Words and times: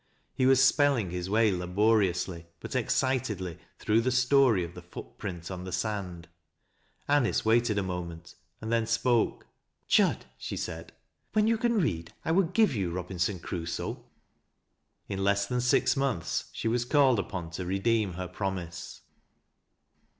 He 0.33 0.47
was 0.47 0.59
spelling 0.59 1.11
his 1.11 1.29
way 1.29 1.51
laboriously, 1.51 2.47
but 2.59 2.75
ex 2.75 2.95
citedly, 2.99 3.59
through 3.77 4.01
the 4.01 4.09
story 4.09 4.63
of 4.63 4.73
the 4.73 4.81
foot 4.81 5.19
print 5.19 5.51
on 5.51 5.63
the 5.63 5.71
sand. 5.71 6.27
Anice 7.07 7.45
waited 7.45 7.77
a 7.77 7.83
moment, 7.83 8.33
and 8.61 8.71
then 8.71 8.87
spoke: 8.87 9.45
"Jud," 9.87 10.25
she 10.39 10.57
said," 10.57 10.91
when 11.33 11.45
you 11.45 11.55
can 11.55 11.75
read 11.79 12.13
1 12.23 12.35
will 12.35 12.41
give 12.45 12.75
yon' 12.75 12.91
Robinson 12.95 13.39
Crusoe.'" 13.39 14.03
In 15.07 15.23
less 15.23 15.45
than 15.45 15.61
six 15.61 15.95
months 15.95 16.45
she 16.51 16.67
was 16.67 16.83
called 16.83 17.19
upon 17.19 17.51
to 17.51 17.63
redeem 17.67 18.13
iier 18.15 18.33
promise. 18.33 19.01